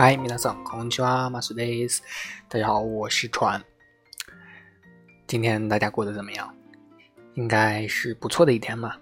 [0.00, 2.02] 嗨，皆さんこんにちは、マスです。
[2.48, 3.62] 大家好，我是川。
[5.26, 6.48] 今天大家过得怎么样？
[7.34, 8.98] 应该是不错的一天吧。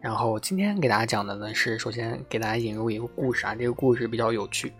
[0.00, 4.72] 然后今天给大家讲的呢是，首先给大家引入一个故事啊，这个故事比较有趣，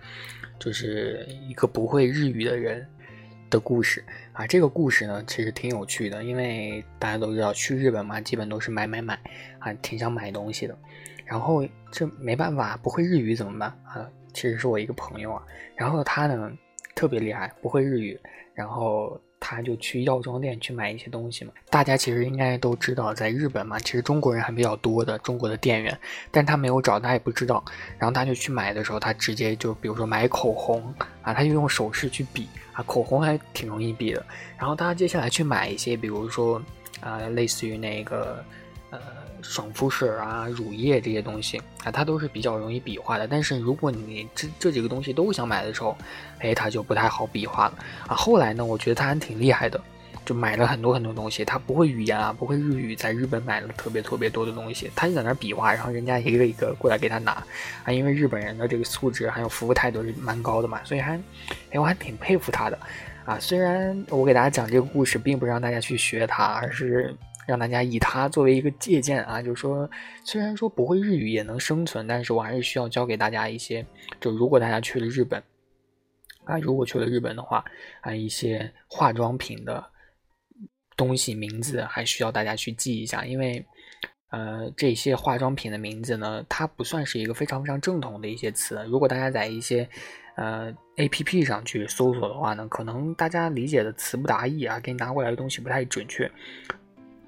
[0.59, 2.87] 就是一个不会日语的人
[3.51, 4.03] 的故事
[4.33, 4.47] 啊。
[4.47, 9.19] 这个故事呢其实挺有趣的，因为大家都知道去日本嘛，基本都是买买买
[9.59, 10.77] 啊，挺想买东西的。
[11.25, 14.09] 然后这没办法，不会日语怎么办啊？
[14.38, 15.42] 其实是我一个朋友啊，
[15.76, 16.52] 然后他呢
[16.94, 18.20] 特别厉害，不会日语，
[18.54, 21.52] 然后他就去药妆店去买一些东西嘛。
[21.72, 27.66] 大家其实应该都知道，在日本嘛，其实中国人还比较多的，中国的店员，但他没有找，他也不知道。
[27.98, 34.24] 然后他就去买的时候，他直接就比如说买口红啊，他就用手势去比啊，口红还挺容易比的。
[34.56, 36.62] 然后他接下来去买一些，比如说
[37.02, 38.46] 啊，类似于那个。
[38.90, 39.00] 呃，
[39.42, 43.28] 爽肤水啊，乳液这些东西啊，它都是比较容易比划的。
[43.28, 45.98] 但是如果你这这几个东西都想买的时候，
[46.40, 47.74] 哎，它就不太好比划了
[48.08, 48.16] 啊。
[48.16, 49.78] 后来呢，我觉得他还挺厉害的，
[50.24, 51.44] 就买了很多很多东西。
[51.44, 54.90] 他不会语言啊，不会日语，在日本买了特别特别多的东西。
[54.96, 57.44] 他就在那比划，然后人家一个一个过来给他拿
[57.84, 57.92] 啊。
[57.92, 61.20] 因为日本人的这个素质还有服务态度是蛮高的嘛，所以还，
[61.72, 62.80] 哎，我还挺佩服他的
[63.26, 63.38] 啊。
[63.38, 67.14] 虽然我给大家讲这个故事，并不是让大家去学他，而是。
[67.48, 69.90] 让大家以它作为一个借鉴啊，就是说，
[70.26, 73.86] 虽然说不会日语也能生存，但是我还是需要教给大家一些，
[74.20, 75.42] 就如果大家去了日本，
[76.44, 77.64] 啊，如果去了日本的话，
[78.02, 79.84] 啊，一些化妆品的
[80.98, 83.66] 东西名字还需要大家去记一下，因为，
[84.30, 89.88] 呃，这些化妆品的名字呢，它不算是一个非常非常正统的一些词，如果大家在一些，
[90.36, 96.30] 呃，A P P 上去搜索的话呢，可能大家理解的词不达意啊，给你拿过来的东西不太准确。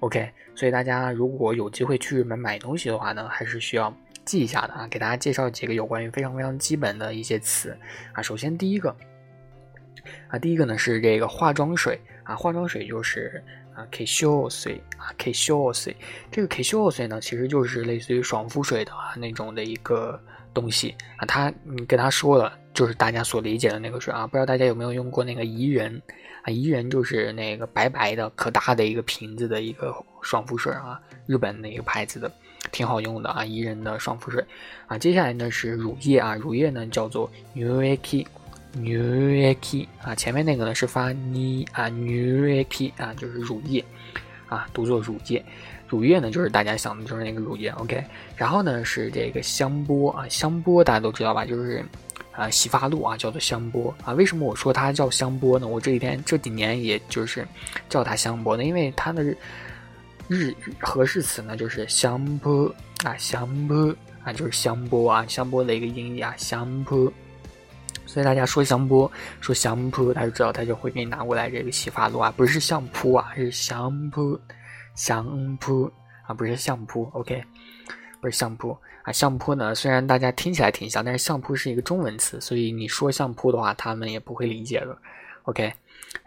[0.02, 4.88] OK，所以大家如果有机会去日本买东西的话呢，还是需要记一下的啊。
[4.90, 7.78] 给大家介绍几个有关于非常非常基本的一些词
[8.14, 8.22] 啊。
[8.22, 8.96] 首先第一个
[10.30, 13.44] 啊，第一个呢是这个化妆水啊，化妆水就是
[13.76, 15.96] 啊 k s h o 水啊 k s h o 水。
[16.32, 20.18] 这个 k s h o 水呢，其实就是类似于爽肤水的啊那种的一个
[20.54, 21.26] 东西啊。
[21.26, 24.26] 他你跟他说了，就是大家所理解的那个水啊。
[24.26, 26.02] 不知道大家有没有用过那个怡人？
[26.44, 32.32] 啊，怡人就是那个白白的、可大的一个瓶子的一个爽肤水啊，日本的一个牌子的，
[32.72, 33.44] 挺好用的啊。
[33.44, 34.42] 怡人的爽肤水
[34.88, 43.84] 啊，接下来呢是乳液啊，乳液呢叫做 Nueki，Nueki 啊，前面那个呢是发你啊，Nueki 啊，就是乳液
[44.48, 45.44] 啊，读作乳液，
[45.90, 48.02] 乳液呢就是大家想的就是那个乳液，OK。
[48.38, 51.84] 然后呢是这个香波啊，香波大家都知道吧，就是。
[52.40, 54.14] 啊，洗发露啊，叫做香波啊。
[54.14, 55.68] 为什么我说它叫香波呢？
[55.68, 57.46] 我这几天这几年也就是
[57.90, 59.22] 叫它香波呢，因为它的
[60.30, 62.74] 日合适词呢就是香波
[63.04, 67.12] 啊，香波啊，就是香波啊，香波的一个音译啊，香波。
[68.06, 69.12] 所以大家说香波，
[69.42, 74.40] 说香波，他就知道他就会给你拿过来这个洗发露啊，不是相扑啊，是香扑，
[74.96, 75.92] 香扑
[76.26, 77.44] 啊，不是相扑，OK。
[78.22, 84.98] 不是相扑啊，相扑呢，虽然大家听起来挺像，但是相扑是一个中文词，所以你说相扑的话，他们也不会理解的。
[85.44, 85.74] OK，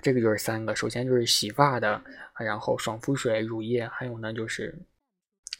[0.00, 2.02] 这个就是三个，首先就是洗发的，
[2.38, 4.76] 然后爽肤水、乳液，还有呢就是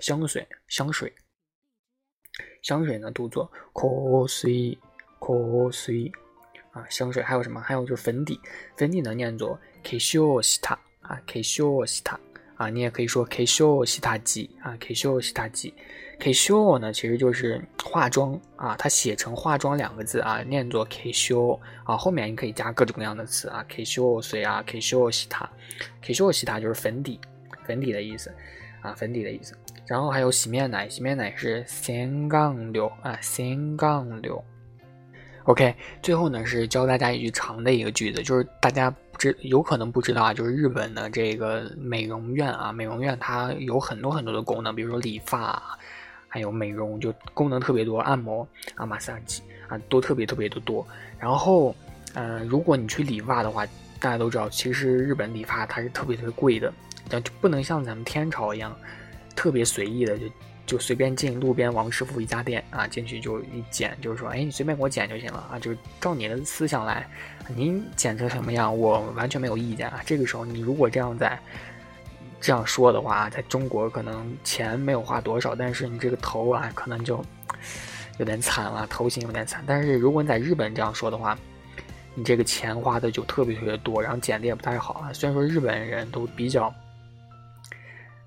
[0.01, 1.13] 香水，香水，
[2.63, 4.79] 香水呢读作 cosy
[5.21, 6.11] cosy
[6.73, 7.61] 啊，香水还有什么？
[7.61, 8.41] 还有就是粉底，
[8.77, 12.19] 粉底呢念作 k s h o s t a 啊 k s h o s t a
[12.57, 15.41] 啊，你也可以说 k s h o s t a 基啊 k s h o s t
[15.41, 15.75] a 基。
[16.19, 24.81] k s h o 呢，其实就是化妆啊，它写成化妆两个字啊，念作 k s h o 啊，后面你可以加各种各样的词啊 k s h o 水啊 k
[24.81, 25.49] s h o 洗它
[26.01, 27.19] k s h o 洗它就是粉底，
[27.67, 28.33] 粉底的意思
[28.83, 29.57] 啊，粉底的意思。
[29.85, 34.43] 然后还有洗面奶，洗面奶是 sen 杠流啊，sen 杠流。
[35.45, 45.79] OK，最后呢是教大家一句长的一个句子，就是大家不知有可能不知道啊，就是日本的这个美容院啊，美容院它有很多很多的功能，比如说理发。
[46.35, 50.83] 还有美容就功能特别多，按摩啊、马杀鸡啊都特别特别的多。
[51.19, 51.77] 然后，
[52.15, 53.67] 嗯，如果你去理发的话，
[54.01, 56.73] 大家都知道，其实日本理发它是特别特别贵的，
[57.11, 58.75] 就不能像咱们天朝一样
[59.37, 60.25] 特别随意的就
[60.67, 67.09] 就随便进路边王师傅一家店啊进去就一剪，就是说，哎，你随便给我剪就行了啊，就照你的思想来，
[67.55, 70.01] 您剪成什么样，我完全没有意见啊。
[70.07, 71.39] 这个时候你如果这样在。
[72.45, 77.25] 这样说的话，在中国可能钱没有花多少，但是你这个头啊，可能就
[78.19, 79.63] 有点惨了，头型有点惨。
[79.65, 81.39] 但是如果你在日本这样说的话，
[82.17, 85.13] 你这个钱花的就特别特别多，然后剪的也不太好啊。
[85.13, 86.75] 虽然说日本人都比较，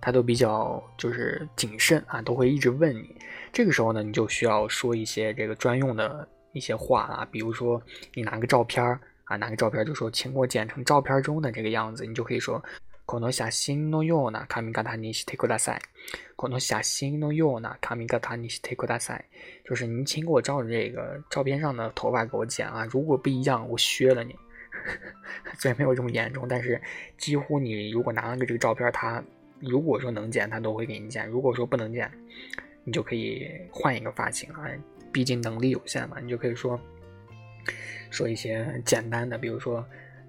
[0.05, 3.15] 他都比较就是谨慎啊，都会一直问你。
[3.53, 7.83] 这个时候呢，你就需要说一些这个专用的 一些话啊，比如说
[8.15, 12.63] 你拿个照片儿啊，拿个照片就说，请我剪成照片中的这个样子，你就可以说。
[13.07, 15.81] この写真のような髪型にしてください。
[16.37, 19.25] この写真のような髪型にしてください。
[19.65, 24.37] 就是你请给我照着这个照片上的头发给我剪啊，如果不一样，我削了你。
[25.59, 26.81] 虽然没有这么严重，但是
[27.19, 29.21] 几乎你如果拿了个这个照片，他
[29.65, 32.11] 如果说能剪，他都会给你剪；如果说不能剪，
[32.85, 34.67] 你就可以换一个发型啊。
[35.13, 36.81] 毕竟能力有限嘛，你就可以说
[38.11, 39.85] 说一些简单的，比如说，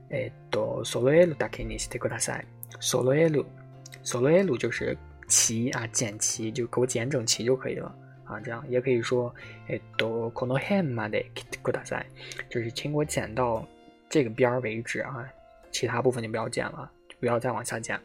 [0.09, 2.45] えっと、それだけにしてください。
[2.80, 7.95] solo elu，solo elu 就是齐啊，剪齐，就给我剪整齐就可以了
[8.25, 8.39] 啊。
[8.39, 9.33] 这样也可以说，
[9.69, 12.06] えっとこの辺まで切ってください，
[12.50, 13.65] 就是请我剪到
[14.09, 15.31] 这个边儿为止啊，
[15.71, 18.00] 其他部分就不要剪了，就不要再往下剪。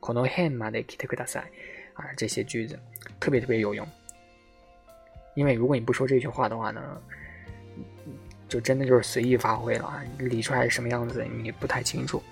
[0.00, 1.44] この辺まで切ってください
[1.94, 2.78] 啊，这些句子
[3.20, 3.86] 特别特别有用，
[5.34, 7.00] 因为如果你不说这句话的话呢，
[8.48, 12.22] 就真的就是随意发挥了啊，理出来是什么样子你不太清楚。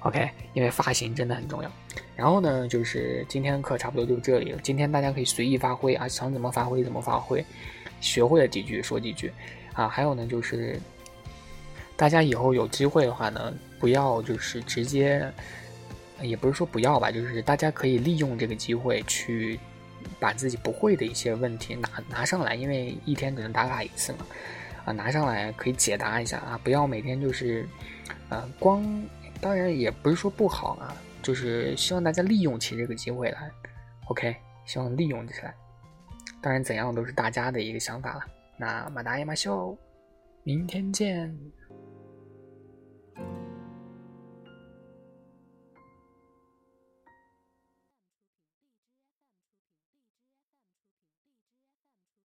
[0.00, 1.70] OK，因为发型真的很重要。
[2.14, 4.60] 然后呢，就是今天的课差不多就这里了。
[4.62, 7.42] 今天大家可以随意发挥啊，想怎么发挥怎么发挥。
[8.02, 9.32] 学会了几句说几句
[9.72, 9.88] 啊。
[9.88, 10.78] 还有呢，就是
[11.96, 15.26] 大家以后有机会的话呢，不要就是直接，
[16.21, 19.59] 也不是说不要吧，就是大家可以利用这个机会去
[20.19, 24.19] 把自己不会的一些问题拿拿上来，因为一天只能打卡一次嘛。
[24.85, 27.67] 啊，拿上来可以解答一下啊，不要每天就是，
[28.29, 28.83] 呃，光。
[29.41, 33.49] 当然也不是说不好啊，就是希望大家利用起这个机会来
[34.07, 35.53] ，OK，希望利用起来。
[36.41, 38.21] 当然怎样都是大家的一个想法了。
[38.57, 39.77] 那马达亚马秀，
[40.43, 41.33] 明天见。